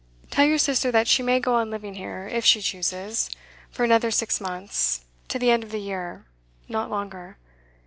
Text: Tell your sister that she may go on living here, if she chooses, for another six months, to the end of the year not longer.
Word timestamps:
Tell 0.31 0.45
your 0.45 0.57
sister 0.57 0.91
that 0.91 1.07
she 1.07 1.21
may 1.21 1.39
go 1.39 1.53
on 1.53 1.69
living 1.69 1.93
here, 1.93 2.27
if 2.27 2.43
she 2.43 2.59
chooses, 2.59 3.29
for 3.69 3.83
another 3.83 4.09
six 4.09 4.41
months, 4.41 5.05
to 5.27 5.37
the 5.37 5.51
end 5.51 5.63
of 5.63 5.69
the 5.69 5.77
year 5.77 6.25
not 6.67 6.89
longer. 6.89 7.37